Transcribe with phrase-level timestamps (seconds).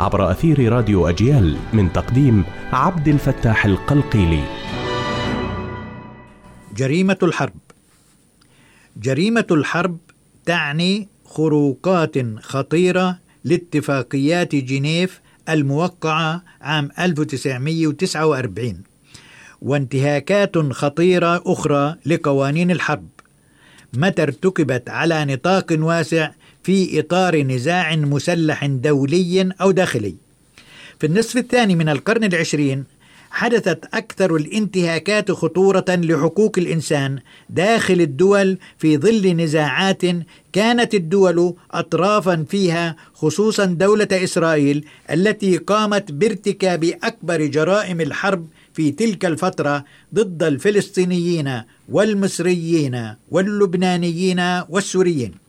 [0.00, 4.44] عبر أثير راديو أجيال من تقديم عبد الفتاح القلقيلي.
[6.76, 7.54] جريمة الحرب.
[8.96, 9.98] جريمة الحرب
[10.46, 18.82] تعني خروقات خطيرة لاتفاقيات جنيف الموقعة عام 1949
[19.62, 23.08] وانتهاكات خطيرة أخرى لقوانين الحرب.
[23.94, 26.30] متى ارتكبت على نطاق واسع
[26.66, 30.14] في إطار نزاع مسلح دولي أو داخلي
[31.00, 32.84] في النصف الثاني من القرن العشرين
[33.30, 37.18] حدثت أكثر الانتهاكات خطورة لحقوق الإنسان
[37.50, 40.02] داخل الدول في ظل نزاعات
[40.52, 49.24] كانت الدول أطرافا فيها خصوصا دولة إسرائيل التي قامت بارتكاب أكبر جرائم الحرب في تلك
[49.24, 55.45] الفترة ضد الفلسطينيين والمصريين واللبنانيين والسوريين.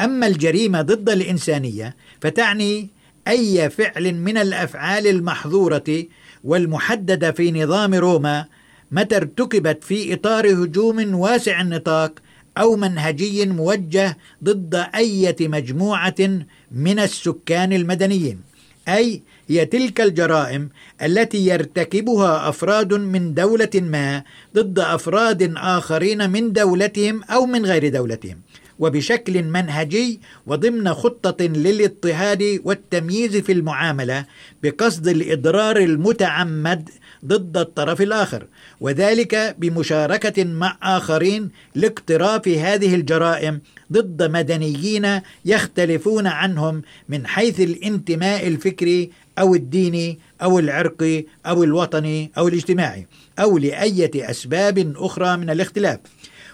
[0.00, 2.88] أما الجريمة ضد الإنسانية فتعني
[3.28, 6.04] أي فعل من الأفعال المحظورة
[6.44, 8.44] والمحددة في نظام روما
[8.92, 12.12] متى ارتكبت في إطار هجوم واسع النطاق
[12.58, 18.40] أو منهجي موجه ضد أي مجموعة من السكان المدنيين.
[18.88, 20.68] أي هي تلك الجرائم
[21.02, 24.22] التي يرتكبها أفراد من دولة ما
[24.54, 28.36] ضد أفراد آخرين من دولتهم أو من غير دولتهم.
[28.78, 34.24] وبشكل منهجي وضمن خطة للاضطهاد والتمييز في المعاملة
[34.62, 36.90] بقصد الإضرار المتعمد
[37.24, 38.46] ضد الطرف الآخر
[38.80, 43.60] وذلك بمشاركة مع آخرين لاقتراف هذه الجرائم
[43.92, 52.48] ضد مدنيين يختلفون عنهم من حيث الانتماء الفكري أو الديني أو العرقي أو الوطني أو
[52.48, 53.06] الاجتماعي
[53.38, 55.98] أو لأية أسباب أخرى من الاختلاف.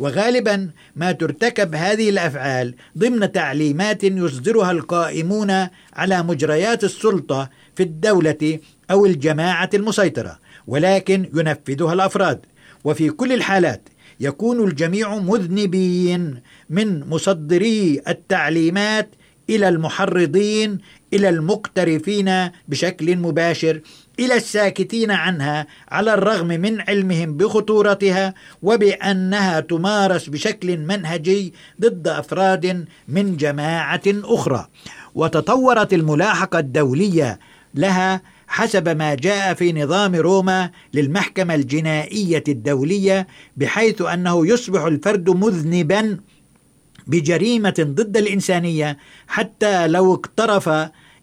[0.00, 5.50] وغالبا ما ترتكب هذه الأفعال ضمن تعليمات يصدرها القائمون
[5.92, 8.58] على مجريات السلطة في الدولة
[8.90, 12.40] أو الجماعة المسيطرة ولكن ينفذها الأفراد.
[12.84, 13.88] وفي كل الحالات
[14.20, 16.40] يكون الجميع مذنبين
[16.70, 19.08] من مصدري التعليمات
[19.50, 20.78] إلى المحرضين
[21.12, 23.80] إلى المقترفين بشكل مباشر
[24.18, 33.36] إلى الساكتين عنها على الرغم من علمهم بخطورتها وبأنها تمارس بشكل منهجي ضد أفراد من
[33.36, 34.68] جماعة أخرى.
[35.14, 37.38] وتطورت الملاحقة الدولية
[37.74, 46.18] لها حسب ما جاء في نظام روما للمحكمة الجنائية الدولية بحيث أنه يصبح الفرد مذنبا
[47.10, 48.96] بجريمة ضد الإنسانية
[49.28, 50.70] حتى لو اقترف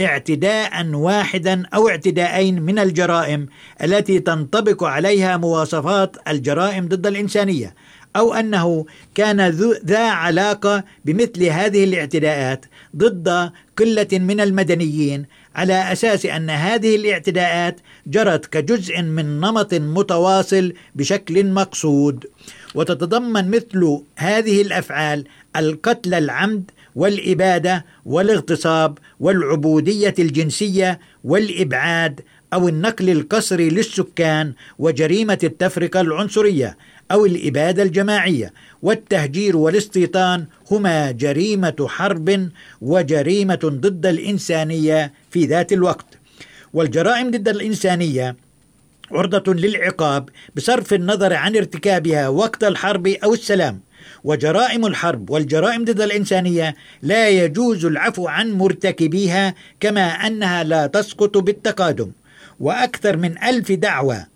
[0.00, 3.46] اعتداء واحدا أو اعتداءين من الجرائم
[3.82, 7.74] التي تنطبق عليها مواصفات الجرائم ضد الإنسانية
[8.16, 9.40] أو أنه كان
[9.84, 18.46] ذا علاقة بمثل هذه الاعتداءات ضد قلة من المدنيين على أساس أن هذه الاعتداءات جرت
[18.46, 22.26] كجزء من نمط متواصل بشكل مقصود.
[22.74, 25.24] وتتضمن مثل هذه الأفعال
[25.56, 32.20] القتل العمد والإبادة والاغتصاب والعبودية الجنسية والإبعاد
[32.52, 36.76] أو النقل القسري للسكان وجريمة التفرقة العنصرية
[37.12, 38.52] أو الإبادة الجماعية
[38.82, 42.48] والتهجير والاستيطان هما جريمة حرب
[42.80, 46.06] وجريمة ضد الإنسانية في ذات الوقت.
[46.72, 48.36] والجرائم ضد الإنسانية
[49.10, 53.80] عرضة للعقاب بصرف النظر عن ارتكابها وقت الحرب أو السلام.
[54.24, 62.10] وجرائم الحرب والجرائم ضد الإنسانية لا يجوز العفو عن مرتكبيها كما أنها لا تسقط بالتقادم.
[62.60, 64.26] وأكثر من ألف دعوة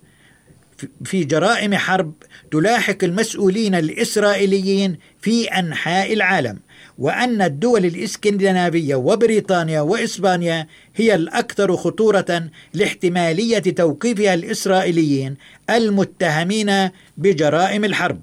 [1.04, 2.12] في جرائم حرب
[2.50, 6.58] تلاحق المسؤولين الإسرائيليين في أنحاء العالم
[6.98, 10.66] وأن الدول الإسكندنافية وبريطانيا وإسبانيا
[10.96, 15.36] هي الأكثر خطورة لاحتمالية توقيفها الإسرائيليين
[15.70, 18.20] المتهمين بجرائم الحرب.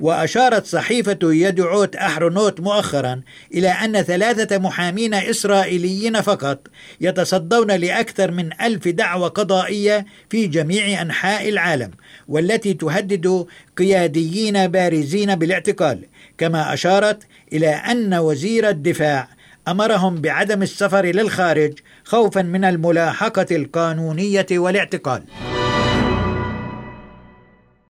[0.00, 3.20] وأشارت صحيفة يدعوت أحرونوت مؤخرا
[3.54, 6.58] إلى أن ثلاثة محامين إسرائيليين فقط
[7.00, 11.90] يتصدون لأكثر من ألف دعوة قضائية في جميع أنحاء العالم
[12.28, 13.46] والتي تهدد
[13.76, 15.98] قياديين بارزين بالاعتقال
[16.38, 19.28] كما أشارت إلى أن وزير الدفاع
[19.68, 21.72] أمرهم بعدم السفر للخارج
[22.04, 25.22] خوفا من الملاحقة القانونية والاعتقال.